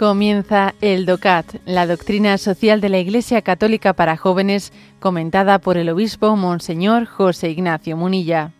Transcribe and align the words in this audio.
Comienza 0.00 0.74
el 0.80 1.04
DOCAT, 1.04 1.56
la 1.66 1.86
doctrina 1.86 2.38
social 2.38 2.80
de 2.80 2.88
la 2.88 2.96
Iglesia 2.96 3.42
Católica 3.42 3.92
para 3.92 4.16
jóvenes, 4.16 4.72
comentada 4.98 5.58
por 5.58 5.76
el 5.76 5.90
obispo 5.90 6.36
Monseñor 6.36 7.04
José 7.04 7.50
Ignacio 7.50 7.98
Munilla. 7.98 8.50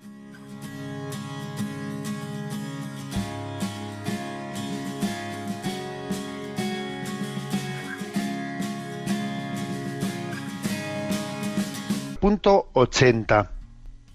Punto 12.20 12.68
80. 12.74 13.50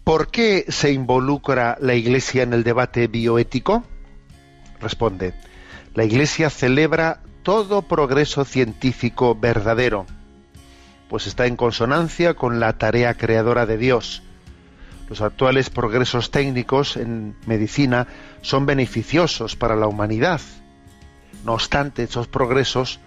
¿Por 0.04 0.30
qué 0.30 0.66
se 0.68 0.92
involucra 0.92 1.76
la 1.82 1.96
Iglesia 1.96 2.44
en 2.44 2.54
el 2.54 2.64
debate 2.64 3.08
bioético? 3.08 3.84
Responde 4.80 5.34
la 5.96 6.04
Iglesia 6.04 6.50
celebra 6.50 7.22
todo 7.42 7.82
progreso 7.82 8.44
científico 8.44 9.34
verdadero, 9.34 10.06
pues 11.10 11.26
está 11.26 11.46
en 11.46 11.56
consonancia 11.56 12.34
con 12.34 12.60
la 12.60 12.74
tarea 12.74 13.14
creadora 13.14 13.66
de 13.66 13.78
Dios. 13.78 14.22
Los 15.08 15.22
actuales 15.22 15.70
progresos 15.70 16.32
técnicos 16.32 16.98
en 16.98 17.36
medicina 17.46 18.08
son 18.42 18.66
beneficiosos 18.66 19.56
para 19.56 19.76
la 19.76 19.88
humanidad. 19.88 20.42
No 21.46 21.54
obstante, 21.54 22.04
esos 22.04 22.28
progresos 22.28 23.00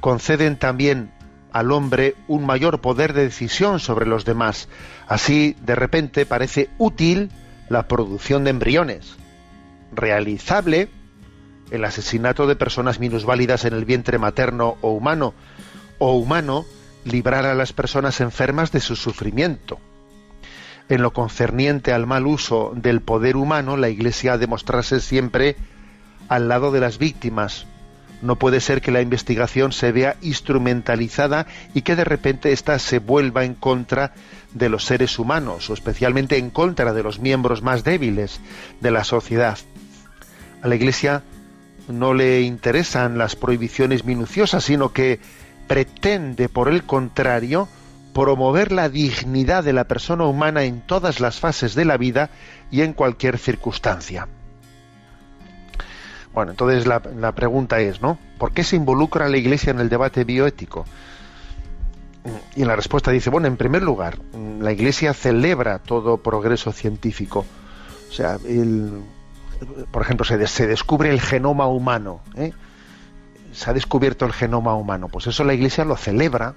conceden 0.00 0.56
también 0.56 1.10
al 1.52 1.72
hombre 1.72 2.14
un 2.26 2.46
mayor 2.46 2.80
poder 2.80 3.12
de 3.12 3.24
decisión 3.24 3.80
sobre 3.80 4.06
los 4.06 4.24
demás. 4.24 4.68
Así, 5.08 5.56
de 5.60 5.74
repente, 5.74 6.24
parece 6.24 6.70
útil 6.78 7.30
la 7.68 7.86
producción 7.86 8.44
de 8.44 8.50
embriones, 8.50 9.16
realizable 9.92 10.88
el 11.70 11.84
asesinato 11.84 12.46
de 12.46 12.56
personas 12.56 12.98
minusválidas 12.98 13.64
en 13.64 13.74
el 13.74 13.84
vientre 13.84 14.18
materno 14.18 14.76
o 14.80 14.92
humano, 14.92 15.34
o 15.98 16.14
humano 16.14 16.64
librar 17.04 17.46
a 17.46 17.54
las 17.54 17.72
personas 17.72 18.20
enfermas 18.20 18.72
de 18.72 18.80
su 18.80 18.96
sufrimiento. 18.96 19.78
En 20.88 21.02
lo 21.02 21.12
concerniente 21.12 21.92
al 21.92 22.06
mal 22.06 22.26
uso 22.26 22.72
del 22.74 23.02
poder 23.02 23.36
humano, 23.36 23.76
la 23.76 23.90
Iglesia 23.90 24.34
ha 24.34 24.38
de 24.38 24.46
mostrarse 24.46 25.00
siempre 25.00 25.56
al 26.28 26.48
lado 26.48 26.70
de 26.70 26.80
las 26.80 26.98
víctimas. 26.98 27.66
No 28.22 28.36
puede 28.36 28.60
ser 28.60 28.80
que 28.80 28.90
la 28.90 29.02
investigación 29.02 29.72
se 29.72 29.92
vea 29.92 30.16
instrumentalizada 30.22 31.46
y 31.74 31.82
que 31.82 31.94
de 31.94 32.04
repente 32.04 32.52
ésta 32.52 32.78
se 32.78 32.98
vuelva 32.98 33.44
en 33.44 33.54
contra 33.54 34.12
de 34.54 34.68
los 34.68 34.84
seres 34.84 35.18
humanos, 35.18 35.68
o 35.70 35.74
especialmente 35.74 36.38
en 36.38 36.50
contra 36.50 36.92
de 36.92 37.02
los 37.02 37.20
miembros 37.20 37.62
más 37.62 37.84
débiles 37.84 38.40
de 38.80 38.90
la 38.90 39.04
sociedad. 39.04 39.58
A 40.62 40.68
la 40.68 40.74
Iglesia 40.74 41.22
no 41.88 42.14
le 42.14 42.42
interesan 42.42 43.18
las 43.18 43.36
prohibiciones 43.36 44.04
minuciosas, 44.04 44.64
sino 44.64 44.92
que 44.92 45.20
pretende, 45.66 46.48
por 46.48 46.68
el 46.68 46.84
contrario, 46.84 47.68
promover 48.12 48.72
la 48.72 48.88
dignidad 48.88 49.62
de 49.64 49.72
la 49.72 49.84
persona 49.84 50.24
humana 50.24 50.64
en 50.64 50.80
todas 50.80 51.20
las 51.20 51.38
fases 51.38 51.74
de 51.74 51.84
la 51.84 51.96
vida 51.96 52.30
y 52.70 52.82
en 52.82 52.92
cualquier 52.92 53.38
circunstancia. 53.38 54.28
Bueno, 56.34 56.52
entonces 56.52 56.86
la, 56.86 57.32
pregunta 57.32 57.80
es, 57.80 58.00
¿no? 58.00 58.18
¿Por 58.38 58.52
qué 58.52 58.64
se 58.64 58.76
involucra 58.76 59.28
la 59.28 59.36
Iglesia 59.36 59.70
en 59.70 59.80
el 59.80 59.88
debate 59.88 60.24
bioético? 60.24 60.84
Y 62.54 62.64
la 62.64 62.76
respuesta 62.76 63.10
dice, 63.10 63.30
bueno, 63.30 63.46
en 63.46 63.56
primer 63.56 63.82
lugar, 63.82 64.18
la 64.60 64.72
Iglesia 64.72 65.14
celebra 65.14 65.78
todo 65.78 66.18
progreso 66.18 66.72
científico. 66.72 67.46
O 68.08 68.12
sea, 68.12 68.38
el, 68.46 69.02
por 69.90 70.02
ejemplo, 70.02 70.24
se, 70.24 70.66
descubre 70.66 71.10
el 71.10 71.20
genoma 71.20 71.66
humano, 71.66 72.20
¿eh? 72.36 72.52
se 73.52 73.70
ha 73.70 73.72
descubierto 73.72 74.24
el 74.24 74.32
genoma 74.32 74.74
humano, 74.74 75.08
pues 75.08 75.26
eso 75.26 75.44
la 75.44 75.54
Iglesia 75.54 75.84
lo 75.84 75.96
celebra, 75.96 76.54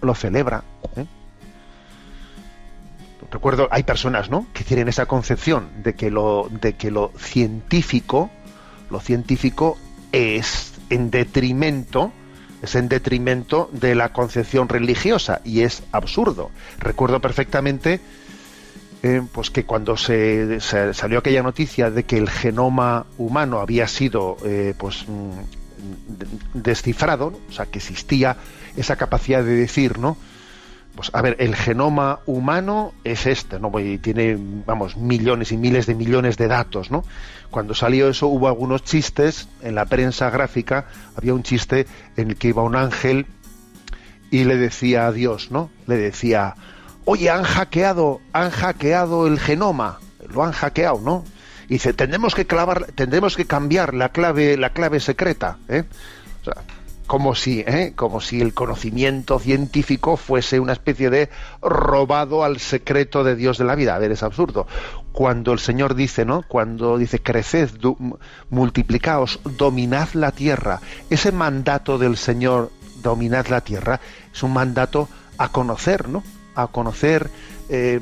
lo 0.00 0.14
celebra. 0.14 0.64
¿eh? 0.96 1.06
Recuerdo, 3.30 3.68
hay 3.70 3.82
personas, 3.82 4.30
¿no? 4.30 4.46
que 4.52 4.64
tienen 4.64 4.88
esa 4.88 5.06
concepción 5.06 5.68
de 5.82 5.94
que 5.94 6.10
lo, 6.10 6.48
de 6.50 6.74
que 6.74 6.90
lo 6.90 7.12
científico, 7.18 8.30
lo 8.90 9.00
científico 9.00 9.76
es 10.12 10.72
en 10.88 11.10
detrimento, 11.10 12.10
es 12.62 12.74
en 12.74 12.88
detrimento 12.88 13.68
de 13.72 13.94
la 13.94 14.12
concepción 14.12 14.68
religiosa 14.68 15.40
y 15.44 15.60
es 15.60 15.82
absurdo. 15.92 16.50
Recuerdo 16.78 17.20
perfectamente 17.20 18.00
eh, 19.02 19.22
pues 19.32 19.50
que 19.50 19.64
cuando 19.64 19.96
se, 19.96 20.60
salió 20.60 21.20
aquella 21.20 21.42
noticia 21.42 21.90
de 21.90 22.04
que 22.04 22.18
el 22.18 22.28
genoma 22.28 23.06
humano 23.16 23.60
había 23.60 23.86
sido 23.86 24.36
eh, 24.44 24.74
pues 24.76 25.04
mm, 25.06 25.32
descifrado, 26.54 27.38
o 27.48 27.52
sea 27.52 27.66
que 27.66 27.78
existía 27.78 28.36
esa 28.76 28.96
capacidad 28.96 29.44
de 29.44 29.54
decir, 29.54 29.98
¿no? 29.98 30.16
Pues 30.96 31.10
a 31.12 31.22
ver, 31.22 31.36
el 31.38 31.54
genoma 31.54 32.18
humano 32.26 32.92
es 33.04 33.26
este, 33.26 33.60
¿no? 33.60 33.70
Y 33.78 33.98
tiene, 33.98 34.36
vamos, 34.66 34.96
millones 34.96 35.52
y 35.52 35.56
miles 35.56 35.86
de 35.86 35.94
millones 35.94 36.36
de 36.36 36.48
datos, 36.48 36.90
¿no? 36.90 37.04
Cuando 37.50 37.74
salió 37.74 38.08
eso 38.08 38.26
hubo 38.26 38.48
algunos 38.48 38.82
chistes 38.82 39.48
en 39.62 39.76
la 39.76 39.84
prensa 39.84 40.28
gráfica, 40.30 40.86
había 41.14 41.34
un 41.34 41.44
chiste 41.44 41.86
en 42.16 42.30
el 42.30 42.36
que 42.36 42.48
iba 42.48 42.64
un 42.64 42.74
ángel 42.74 43.26
y 44.32 44.42
le 44.42 44.56
decía 44.56 45.06
a 45.06 45.12
Dios, 45.12 45.52
¿no? 45.52 45.70
Le 45.86 45.96
decía, 45.96 46.56
oye, 47.10 47.30
han 47.30 47.42
hackeado, 47.42 48.20
han 48.34 48.50
hackeado 48.50 49.26
el 49.26 49.40
genoma, 49.40 49.98
lo 50.28 50.44
han 50.44 50.52
hackeado, 50.52 51.00
¿no? 51.00 51.24
Y 51.66 51.74
dice, 51.74 51.94
tendremos 51.94 52.34
que 52.34 52.46
clavar, 52.46 52.84
tendremos 52.94 53.34
que 53.34 53.46
cambiar 53.46 53.94
la 53.94 54.10
clave, 54.10 54.58
la 54.58 54.74
clave 54.74 55.00
secreta, 55.00 55.56
¿eh? 55.70 55.84
O 56.42 56.44
sea, 56.44 56.62
como 57.06 57.34
si, 57.34 57.60
¿eh? 57.60 57.94
como 57.96 58.20
si 58.20 58.42
el 58.42 58.52
conocimiento 58.52 59.38
científico 59.38 60.18
fuese 60.18 60.60
una 60.60 60.74
especie 60.74 61.08
de 61.08 61.30
robado 61.62 62.44
al 62.44 62.60
secreto 62.60 63.24
de 63.24 63.36
Dios 63.36 63.56
de 63.56 63.64
la 63.64 63.74
vida. 63.74 63.94
A 63.94 63.98
ver, 63.98 64.12
es 64.12 64.22
absurdo. 64.22 64.66
Cuando 65.12 65.54
el 65.54 65.60
Señor 65.60 65.94
dice, 65.94 66.26
¿no? 66.26 66.42
Cuando 66.46 66.98
dice, 66.98 67.20
creced, 67.20 67.70
multiplicaos, 68.50 69.40
dominad 69.56 70.10
la 70.12 70.32
tierra, 70.32 70.80
ese 71.08 71.32
mandato 71.32 71.96
del 71.96 72.18
Señor, 72.18 72.70
dominad 73.02 73.46
la 73.46 73.62
tierra, 73.62 73.98
es 74.30 74.42
un 74.42 74.52
mandato 74.52 75.08
a 75.38 75.48
conocer, 75.48 76.10
¿no? 76.10 76.22
A 76.58 76.66
conocer. 76.66 77.30
Eh, 77.68 78.00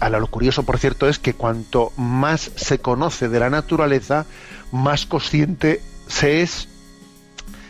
a 0.00 0.08
lo 0.08 0.26
curioso, 0.28 0.62
por 0.62 0.78
cierto, 0.78 1.08
es 1.08 1.18
que 1.18 1.34
cuanto 1.34 1.92
más 1.96 2.52
se 2.56 2.78
conoce 2.78 3.28
de 3.28 3.40
la 3.40 3.50
naturaleza, 3.50 4.26
más 4.72 5.06
consciente 5.06 5.82
se 6.06 6.42
es 6.42 6.68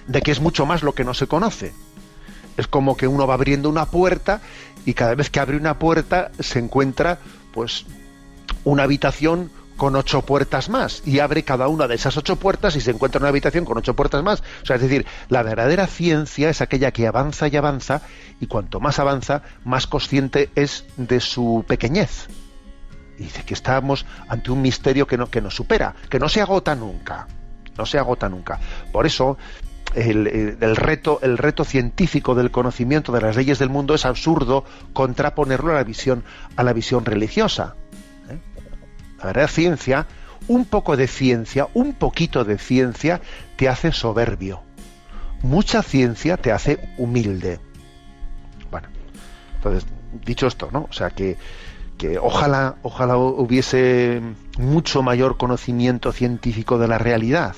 de 0.07 0.23
que 0.23 0.31
es 0.31 0.41
mucho 0.41 0.67
más 0.67 0.83
lo 0.83 0.95
que 0.95 1.05
no 1.05 1.15
se 1.15 1.27
conoce. 1.27 1.73
Es 2.57 2.67
como 2.67 2.97
que 2.97 3.07
uno 3.07 3.27
va 3.27 3.35
abriendo 3.35 3.69
una 3.69 3.87
puerta 3.87 4.41
y 4.85 4.95
cada 4.95 5.15
vez 5.15 5.31
que 5.31 5.41
abre 5.41 5.57
una 5.57 5.79
puerta 5.79 6.31
se 6.39 6.59
encuentra 6.59 7.19
pues 7.53 7.87
una 8.65 8.85
habitación 8.85 9.51
con 9.81 9.97
ocho 9.97 10.21
puertas 10.21 10.69
más 10.69 11.03
y 11.07 11.21
abre 11.21 11.43
cada 11.43 11.67
una 11.69 11.89
de 11.89 11.95
esas 11.95 12.15
ocho 12.19 12.37
puertas 12.37 12.77
y 12.77 12.83
se 12.83 12.91
encuentra 12.91 13.17
en 13.17 13.23
una 13.23 13.31
habitación 13.31 13.65
con 13.65 13.79
ocho 13.79 13.97
puertas 13.97 14.23
más. 14.23 14.43
O 14.63 14.67
sea, 14.67 14.77
es 14.77 14.83
decir, 14.83 15.07
la 15.31 15.43
verdadera 15.43 15.87
ciencia 15.87 16.51
es 16.51 16.61
aquella 16.61 16.91
que 16.91 17.07
avanza 17.07 17.49
y 17.49 17.57
avanza 17.57 18.03
y 18.41 18.47
cuanto 18.47 18.79
más 18.79 18.99
avanza, 18.99 19.41
más 19.65 19.87
consciente 19.87 20.51
es 20.55 20.85
de 20.99 21.19
su 21.21 21.65
pequeñez. 21.67 22.29
Y 23.19 23.23
dice 23.23 23.43
que 23.43 23.55
estamos 23.55 24.05
ante 24.29 24.51
un 24.51 24.61
misterio 24.61 25.07
que, 25.07 25.17
no, 25.17 25.31
que 25.31 25.41
nos 25.41 25.55
supera, 25.55 25.95
que 26.11 26.19
no 26.19 26.29
se 26.29 26.43
agota 26.43 26.75
nunca. 26.75 27.27
No 27.79 27.87
se 27.87 27.97
agota 27.97 28.29
nunca. 28.29 28.61
Por 28.93 29.07
eso, 29.07 29.39
el, 29.95 30.27
el, 30.61 30.77
reto, 30.77 31.21
el 31.23 31.39
reto 31.39 31.65
científico 31.65 32.35
del 32.35 32.51
conocimiento 32.51 33.13
de 33.13 33.23
las 33.23 33.35
leyes 33.35 33.59
del 33.59 33.71
mundo 33.71 33.95
es 33.95 34.05
absurdo 34.05 34.63
contraponerlo 34.93 35.73
a 35.73 35.77
la 35.77 35.85
visión, 35.85 36.23
a 36.55 36.65
la 36.65 36.75
visión 36.75 37.07
religiosa. 37.07 37.77
La 39.21 39.27
verdad, 39.27 39.49
ciencia, 39.49 40.07
un 40.49 40.65
poco 40.65 40.97
de 40.97 41.07
ciencia, 41.07 41.69
un 41.75 41.93
poquito 41.93 42.45
de 42.45 42.59
ciencia 42.59 43.21
te 43.57 43.69
hace 43.69 43.93
soberbio. 43.93 44.63
Mucha 45.43 45.83
ciencia 45.83 46.37
te 46.37 46.53
hace 46.53 46.93
humilde. 46.99 47.61
Bueno, 48.71 48.89
entonces, 49.57 49.87
dicho 50.25 50.47
esto, 50.47 50.71
¿no? 50.73 50.87
O 50.91 50.93
sea 50.93 51.11
que, 51.11 51.37
que 51.99 52.19
ojalá, 52.19 52.77
ojalá 52.83 53.17
hubiese 53.17 54.21
mucho 54.59 55.03
mayor 55.03 55.37
conocimiento 55.37 56.13
científico 56.13 56.79
de 56.79 56.89
la 56.89 56.99
realidad 56.99 57.55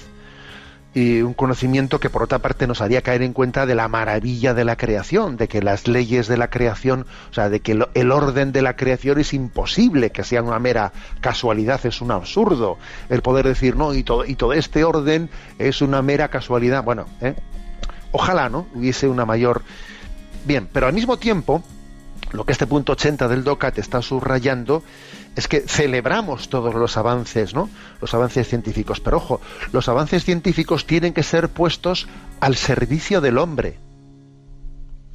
y 0.94 1.22
un 1.22 1.32
conocimiento 1.32 2.00
que 2.00 2.10
por 2.10 2.22
otra 2.22 2.40
parte 2.40 2.66
nos 2.66 2.80
haría 2.80 3.02
caer 3.02 3.22
en 3.22 3.32
cuenta 3.32 3.64
de 3.64 3.74
la 3.74 3.88
maravilla 3.88 4.52
de 4.52 4.64
la 4.64 4.76
creación, 4.76 5.36
de 5.36 5.48
que 5.48 5.62
las 5.62 5.88
leyes 5.88 6.28
de 6.28 6.36
la 6.36 6.50
creación, 6.50 7.06
o 7.30 7.34
sea, 7.34 7.48
de 7.48 7.60
que 7.60 7.78
el 7.94 8.12
orden 8.12 8.52
de 8.52 8.62
la 8.62 8.76
creación 8.76 9.18
es 9.18 9.32
imposible 9.32 10.10
que 10.10 10.24
sea 10.24 10.42
una 10.42 10.58
mera 10.58 10.92
casualidad, 11.20 11.84
es 11.86 12.00
un 12.00 12.10
absurdo 12.10 12.78
el 13.08 13.22
poder 13.22 13.46
decir, 13.46 13.76
no, 13.76 13.94
y 13.94 14.02
todo, 14.02 14.26
y 14.26 14.34
todo 14.34 14.52
este 14.52 14.84
orden 14.84 15.30
es 15.58 15.80
una 15.80 16.02
mera 16.02 16.28
casualidad. 16.28 16.84
Bueno, 16.84 17.06
¿eh? 17.20 17.34
ojalá, 18.10 18.48
¿no? 18.48 18.66
Hubiese 18.74 19.08
una 19.08 19.24
mayor... 19.24 19.62
Bien, 20.44 20.68
pero 20.72 20.88
al 20.88 20.92
mismo 20.92 21.18
tiempo, 21.18 21.62
lo 22.32 22.44
que 22.44 22.52
este 22.52 22.67
punto 22.67 22.93
80 22.93 23.29
del 23.29 23.44
DOCAT 23.44 23.79
está 23.79 24.00
subrayando 24.00 24.82
es 25.37 25.49
que 25.49 25.61
celebramos 25.61 26.49
todos 26.49 26.75
los 26.75 26.96
avances, 26.96 27.55
¿no? 27.55 27.69
Los 28.00 28.14
avances 28.14 28.49
científicos, 28.49 29.00
pero 29.00 29.19
ojo, 29.19 29.40
los 29.73 29.88
avances 29.88 30.25
científicos 30.25 30.87
tienen 30.87 31.12
que 31.12 31.23
ser 31.23 31.50
puestos 31.50 32.08
al 32.40 32.56
servicio 32.56 33.20
del 33.20 33.38
hombre. 33.38 33.79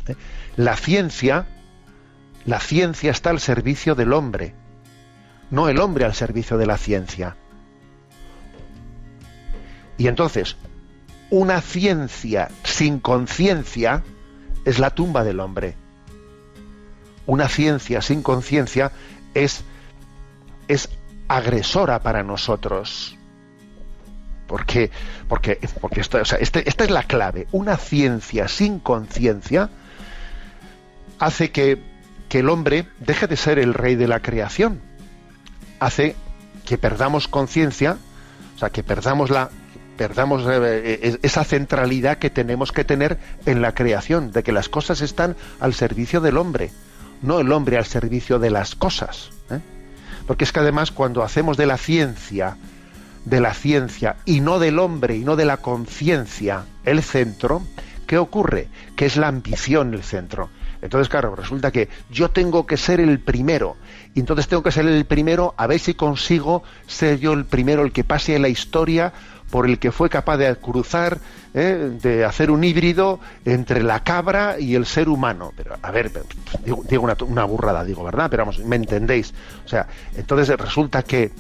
¿Eh? 0.07 0.15
La 0.55 0.75
ciencia, 0.75 1.47
la 2.45 2.59
ciencia 2.59 3.11
está 3.11 3.31
al 3.31 3.39
servicio 3.39 3.95
del 3.95 4.13
hombre, 4.13 4.53
no 5.49 5.69
el 5.69 5.79
hombre 5.79 6.05
al 6.05 6.13
servicio 6.13 6.57
de 6.57 6.65
la 6.67 6.77
ciencia. 6.77 7.35
Y 9.97 10.07
entonces, 10.07 10.55
una 11.31 11.61
ciencia 11.61 12.49
sin 12.63 12.99
conciencia 12.99 14.03
es 14.65 14.77
la 14.77 14.91
tumba 14.91 15.23
del 15.23 15.39
hombre. 15.39 15.75
Una 17.27 17.47
ciencia 17.49 18.01
sin 18.01 18.23
conciencia 18.23 18.91
es, 19.35 19.63
es 20.67 20.89
agresora 21.27 21.99
para 21.99 22.23
nosotros. 22.23 23.15
Porque, 24.47 24.89
porque, 25.27 25.59
porque 25.81 26.01
este, 26.01 26.67
esta 26.67 26.83
es 26.83 26.89
la 26.89 27.03
clave. 27.03 27.47
Una 27.51 27.77
ciencia 27.77 28.47
sin 28.47 28.79
conciencia 28.79 29.69
hace 31.19 31.51
que, 31.51 31.83
que 32.29 32.39
el 32.39 32.49
hombre 32.49 32.87
deje 32.99 33.27
de 33.27 33.35
ser 33.35 33.59
el 33.59 33.73
rey 33.73 33.95
de 33.95 34.07
la 34.07 34.21
creación. 34.21 34.81
Hace 35.79 36.15
que 36.65 36.77
perdamos 36.77 37.27
conciencia, 37.27 37.97
o 38.55 38.59
sea, 38.59 38.69
que 38.69 38.83
perdamos 38.83 39.29
la, 39.29 39.49
perdamos 39.97 40.43
eh, 40.47 40.99
eh, 41.01 41.19
esa 41.23 41.43
centralidad 41.43 42.19
que 42.19 42.29
tenemos 42.29 42.71
que 42.71 42.85
tener 42.85 43.17
en 43.45 43.61
la 43.61 43.73
creación, 43.73 44.31
de 44.31 44.43
que 44.43 44.53
las 44.53 44.69
cosas 44.69 45.01
están 45.01 45.35
al 45.59 45.73
servicio 45.73 46.21
del 46.21 46.37
hombre, 46.37 46.71
no 47.21 47.39
el 47.39 47.51
hombre 47.51 47.77
al 47.77 47.85
servicio 47.85 48.39
de 48.39 48.49
las 48.49 48.75
cosas. 48.75 49.29
¿eh? 49.49 49.59
Porque 50.25 50.43
es 50.43 50.51
que 50.51 50.59
además 50.59 50.91
cuando 50.91 51.23
hacemos 51.23 51.57
de 51.57 51.65
la 51.65 51.77
ciencia, 51.77 52.57
de 53.25 53.41
la 53.41 53.53
ciencia 53.53 54.17
y 54.25 54.39
no 54.39 54.59
del 54.59 54.79
hombre 54.79 55.15
y 55.15 55.23
no 55.23 55.35
de 55.35 55.45
la 55.45 55.57
conciencia 55.57 56.65
el 56.85 57.01
centro, 57.03 57.61
¿qué 58.05 58.17
ocurre? 58.17 58.69
Que 58.95 59.05
es 59.05 59.17
la 59.17 59.27
ambición 59.27 59.93
el 59.93 60.03
centro. 60.03 60.49
Entonces, 60.81 61.09
claro, 61.09 61.35
resulta 61.35 61.71
que 61.71 61.89
yo 62.09 62.29
tengo 62.29 62.65
que 62.65 62.77
ser 62.77 62.99
el 62.99 63.19
primero. 63.19 63.77
Y 64.13 64.19
entonces 64.19 64.47
tengo 64.47 64.63
que 64.63 64.71
ser 64.71 64.85
el 64.85 65.05
primero 65.05 65.53
a 65.57 65.67
ver 65.67 65.79
si 65.79 65.93
consigo 65.93 66.63
ser 66.85 67.19
yo 67.19 67.33
el 67.33 67.45
primero, 67.45 67.83
el 67.83 67.91
que 67.91 68.03
pase 68.03 68.35
en 68.35 68.43
la 68.43 68.49
historia 68.49 69.13
por 69.49 69.65
el 69.65 69.79
que 69.79 69.91
fue 69.91 70.09
capaz 70.09 70.37
de 70.37 70.55
cruzar, 70.57 71.19
¿eh? 71.53 71.91
de 72.01 72.25
hacer 72.25 72.51
un 72.51 72.63
híbrido 72.63 73.19
entre 73.45 73.81
la 73.83 74.03
cabra 74.03 74.59
y 74.59 74.75
el 74.75 74.85
ser 74.85 75.09
humano. 75.09 75.53
Pero, 75.55 75.75
a 75.81 75.91
ver, 75.91 76.11
digo, 76.89 77.07
una, 77.27 77.43
burrada, 77.45 77.83
digo, 77.83 78.03
¿verdad? 78.03 78.29
Pero 78.29 78.43
vamos, 78.43 78.59
me 78.59 78.75
entendéis. 78.75 79.33
O 79.65 79.67
sea, 79.67 79.87
entonces 80.15 80.57
resulta 80.57 81.03
que 81.03 81.31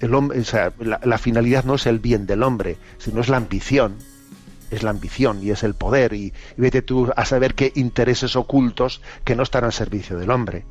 el 0.00 0.14
hombre, 0.14 0.42
la, 0.80 1.18
finalidad 1.18 1.64
no 1.64 1.74
es 1.74 1.86
el 1.86 1.98
bien 1.98 2.26
del 2.26 2.42
hombre, 2.42 2.76
sino 2.98 3.20
es 3.20 3.28
la 3.28 3.36
ambición. 3.36 3.96
Es 4.70 4.82
la 4.84 4.90
ambición 4.90 5.42
y 5.42 5.50
es 5.50 5.64
el 5.64 5.74
poder. 5.74 6.12
Y, 6.12 6.26
y 6.26 6.60
vete 6.60 6.82
tú 6.82 7.10
a 7.16 7.24
saber 7.24 7.54
qué 7.54 7.72
intereses 7.74 8.36
ocultos 8.36 9.02
que 9.24 9.34
no 9.34 9.42
están 9.42 9.64
al 9.64 9.72
servicio 9.72 10.16
del 10.16 10.30
hombre. 10.30 10.64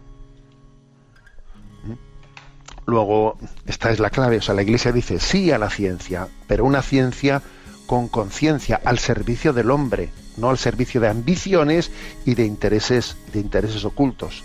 Luego, 2.90 3.38
esta 3.68 3.92
es 3.92 4.00
la 4.00 4.10
clave, 4.10 4.38
o 4.38 4.42
sea, 4.42 4.56
la 4.56 4.64
Iglesia 4.64 4.92
dice 4.92 5.20
sí 5.20 5.52
a 5.52 5.58
la 5.58 5.70
ciencia, 5.70 6.28
pero 6.48 6.66
una 6.66 6.82
ciencia 6.82 7.42
con 7.86 8.08
conciencia 8.08 8.82
al 8.84 9.00
servicio 9.00 9.54
del 9.54 9.72
hombre, 9.72 10.10
no 10.38 10.50
al 10.50 10.58
servicio 10.58 11.00
de 11.00 11.08
ambiciones 11.08 11.92
y 12.26 12.36
de 12.36 12.46
intereses, 12.46 13.16
de 13.34 13.40
intereses 13.40 13.86
ocultos. 13.86 14.44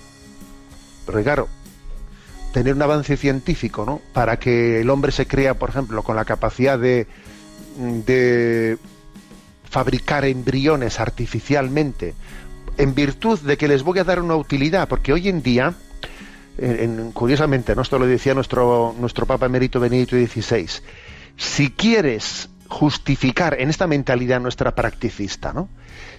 Pero 1.06 1.22
claro, 1.22 1.48
tener 2.52 2.74
un 2.74 2.82
avance 2.82 3.16
científico, 3.16 3.84
¿no? 3.84 4.00
Para 4.12 4.38
que 4.38 4.80
el 4.80 4.90
hombre 4.90 5.12
se 5.12 5.26
crea, 5.26 5.54
por 5.54 5.70
ejemplo, 5.70 6.02
con 6.02 6.16
la 6.16 6.24
capacidad 6.24 6.78
de, 6.78 7.06
de 7.76 8.78
fabricar 9.68 10.24
embriones 10.24 11.00
artificialmente, 11.00 12.14
en 12.78 12.94
virtud 12.94 13.40
de 13.40 13.56
que 13.56 13.68
les 13.68 13.82
voy 13.82 13.98
a 13.98 14.04
dar 14.04 14.20
una 14.20 14.36
utilidad, 14.36 14.88
porque 14.88 15.12
hoy 15.12 15.28
en 15.28 15.42
día 15.42 15.74
curiosamente, 17.12 17.74
¿no? 17.74 17.82
esto 17.82 17.98
lo 17.98 18.06
decía 18.06 18.34
nuestro, 18.34 18.94
nuestro 18.98 19.26
Papa 19.26 19.46
Emérito 19.46 19.80
Benedicto 19.80 20.16
XVI, 20.16 20.68
si 21.36 21.70
quieres 21.70 22.48
justificar, 22.68 23.60
en 23.60 23.70
esta 23.70 23.86
mentalidad 23.86 24.40
nuestra 24.40 24.74
practicista, 24.74 25.52
¿no? 25.52 25.68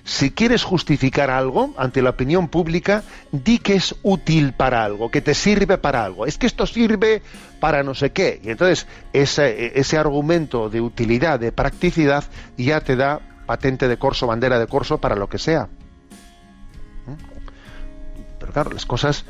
Si 0.04 0.32
quieres 0.32 0.64
justificar 0.64 1.32
algo 1.32 1.74
ante 1.78 2.02
la 2.02 2.12
opinión 2.12 2.48
pública, 2.48 3.04
di 3.32 3.58
que 3.58 3.76
es 3.76 3.96
útil 4.04 4.54
para 4.54 4.84
algo, 4.84 5.10
que 5.10 5.22
te 5.22 5.34
sirve 5.34 5.78
para 5.80 6.06
algo. 6.06 6.28
Es 6.28 6.38
que 6.38 6.46
esto 6.46 6.68
sirve 6.68 7.24
para 7.60 7.82
no 7.82 7.96
sé 7.96 8.12
qué. 8.12 8.40
Y 8.44 8.52
entonces 8.52 8.88
ese, 9.14 9.80
ese 9.80 9.98
argumento 9.98 10.70
de 10.70 10.80
utilidad, 10.80 11.40
de 11.40 11.52
practicidad, 11.52 12.24
ya 12.56 12.82
te 12.82 12.96
da 12.96 13.20
patente 13.48 13.88
de 13.88 13.98
corso, 13.98 14.28
bandera 14.28 14.60
de 14.60 14.68
corso 14.68 15.00
para 15.00 15.16
lo 15.16 15.28
que 15.28 15.40
sea. 15.40 15.70
¿Mm? 17.08 17.16
Pero 18.40 18.54
claro, 18.54 18.72
las 18.72 18.86
cosas 18.86 19.26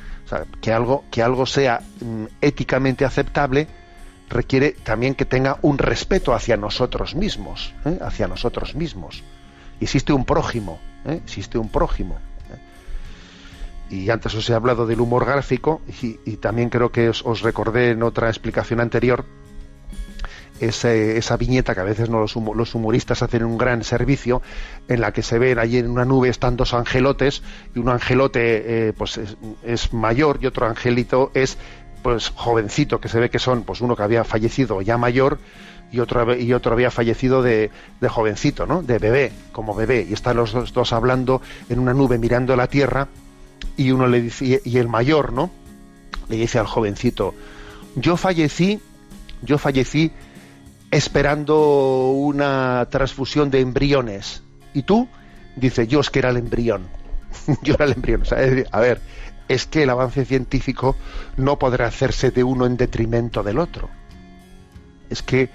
que 0.61 0.73
algo, 0.73 1.03
que 1.11 1.21
algo 1.21 1.45
sea 1.45 1.81
mm, 2.01 2.25
éticamente 2.41 3.05
aceptable 3.05 3.67
requiere 4.29 4.71
también 4.71 5.15
que 5.15 5.25
tenga 5.25 5.59
un 5.61 5.77
respeto 5.77 6.33
hacia 6.33 6.57
nosotros 6.57 7.15
mismos, 7.15 7.73
¿eh? 7.85 7.99
hacia 8.01 8.27
nosotros 8.27 8.75
mismos. 8.75 9.23
Existe 9.79 10.13
un 10.13 10.25
prójimo, 10.25 10.79
¿eh? 11.05 11.21
existe 11.23 11.57
un 11.57 11.69
prójimo. 11.69 12.15
¿eh? 13.89 13.95
Y 13.95 14.09
antes 14.09 14.33
os 14.33 14.49
he 14.49 14.53
hablado 14.53 14.87
del 14.87 15.01
humor 15.01 15.25
gráfico 15.25 15.81
y, 16.01 16.37
también 16.37 16.69
creo 16.69 16.91
que 16.91 17.09
os, 17.09 17.41
recordé 17.41 17.91
en 17.91 18.03
otra 18.03 18.29
explicación 18.29 18.79
anterior 18.79 19.25
esa 20.59 21.37
viñeta 21.37 21.75
que 21.75 21.81
a 21.81 21.83
veces 21.83 22.09
no 22.09 22.19
los, 22.19 22.75
humoristas 22.75 23.21
hacen 23.21 23.43
un 23.43 23.57
gran 23.57 23.83
servicio, 23.83 24.41
en 24.87 25.01
la 25.01 25.11
que 25.11 25.21
se 25.21 25.39
ven 25.39 25.59
allí 25.59 25.77
en 25.77 25.89
una 25.89 26.05
nube 26.05 26.29
están 26.29 26.55
dos 26.55 26.73
angelotes, 26.73 27.43
y 27.75 27.79
un 27.79 27.89
angelote 27.89 28.87
eh, 28.87 28.93
pues 28.93 29.19
es, 29.63 29.93
mayor 29.93 30.39
y 30.41 30.45
otro 30.47 30.67
angelito 30.67 31.31
es 31.33 31.57
pues 32.03 32.29
jovencito, 32.29 32.99
que 32.99 33.09
se 33.09 33.19
ve 33.19 33.29
que 33.29 33.39
son 33.39 33.63
pues 33.63 33.81
uno 33.81 33.95
que 33.95 34.03
había 34.03 34.23
fallecido 34.23 34.81
ya 34.81 34.97
mayor 34.97 35.39
y 35.91 35.99
otro, 35.99 36.35
y 36.35 36.53
otro 36.53 36.73
había 36.73 36.91
fallecido 36.91 37.41
de, 37.41 37.71
de 37.99 38.09
jovencito, 38.09 38.65
¿no? 38.65 38.83
De 38.83 38.99
bebé, 38.99 39.31
como 39.51 39.73
bebé, 39.75 40.05
y 40.07 40.13
están 40.13 40.37
los 40.37 40.51
dos, 40.51 40.71
dos 40.71 40.93
hablando 40.93 41.41
en 41.69 41.79
una 41.79 41.93
nube 41.93 42.17
mirando 42.17 42.55
la 42.55 42.67
tierra, 42.67 43.07
y 43.75 43.91
uno 43.91 44.07
le 44.07 44.21
dice, 44.21 44.61
y 44.63 44.77
el 44.77 44.87
mayor, 44.87 45.33
¿no? 45.33 45.49
Le 46.29 46.37
dice 46.37 46.59
al 46.59 46.67
jovencito, 46.67 47.33
yo 47.95 48.17
fallecí, 48.17 48.79
yo 49.41 49.57
fallecí 49.57 50.11
esperando 50.97 52.09
una 52.11 52.87
transfusión 52.89 53.51
de 53.51 53.59
embriones. 53.59 54.43
¿Y 54.73 54.83
tú? 54.83 55.07
Dice, 55.55 55.87
yo 55.87 55.99
es 55.99 56.09
que 56.09 56.19
era 56.19 56.29
el 56.29 56.37
embrión. 56.37 56.87
yo 57.63 57.73
era 57.73 57.85
el 57.85 57.93
embrión. 57.93 58.23
a 58.71 58.79
ver, 58.79 59.01
es 59.47 59.65
que 59.65 59.83
el 59.83 59.89
avance 59.89 60.25
científico 60.25 60.95
no 61.37 61.59
podrá 61.59 61.87
hacerse 61.87 62.31
de 62.31 62.43
uno 62.43 62.65
en 62.65 62.77
detrimento 62.77 63.43
del 63.43 63.59
otro. 63.59 63.89
Es 65.09 65.21
que 65.21 65.49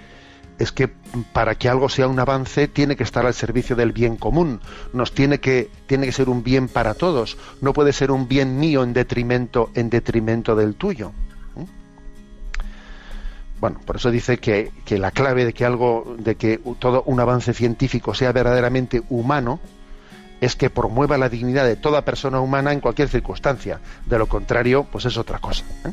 es 0.58 0.72
que 0.72 0.88
para 1.32 1.54
que 1.54 1.70
algo 1.70 1.88
sea 1.88 2.06
un 2.06 2.20
avance 2.20 2.68
tiene 2.68 2.94
que 2.94 3.02
estar 3.02 3.24
al 3.24 3.32
servicio 3.32 3.74
del 3.76 3.92
bien 3.92 4.16
común. 4.16 4.60
Nos 4.92 5.12
tiene 5.12 5.40
que 5.40 5.70
tiene 5.86 6.04
que 6.04 6.12
ser 6.12 6.28
un 6.28 6.42
bien 6.42 6.68
para 6.68 6.92
todos. 6.92 7.38
No 7.62 7.72
puede 7.72 7.94
ser 7.94 8.10
un 8.10 8.28
bien 8.28 8.58
mío 8.58 8.82
en 8.82 8.92
detrimento 8.92 9.70
en 9.74 9.88
detrimento 9.88 10.54
del 10.54 10.74
tuyo. 10.74 11.12
Bueno, 13.60 13.78
por 13.84 13.96
eso 13.96 14.10
dice 14.10 14.38
que, 14.38 14.72
la 14.88 15.10
clave 15.10 15.44
de 15.44 15.52
que 15.52 15.66
algo, 15.66 16.16
de 16.18 16.36
que 16.36 16.58
todo 16.78 17.02
un 17.04 17.20
avance 17.20 17.52
científico 17.52 18.14
sea 18.14 18.32
verdaderamente 18.32 19.02
humano, 19.10 19.60
es 20.40 20.56
que 20.56 20.70
promueva 20.70 21.18
la 21.18 21.28
dignidad 21.28 21.66
de 21.66 21.76
toda 21.76 22.04
persona 22.04 22.40
humana 22.40 22.72
en 22.72 22.80
cualquier 22.80 23.08
circunstancia. 23.08 23.80
De 24.06 24.18
lo 24.18 24.26
contrario, 24.26 24.86
pues 24.90 25.04
es 25.04 25.18
otra 25.18 25.38
cosa. 25.38 25.64
¿eh? 25.84 25.92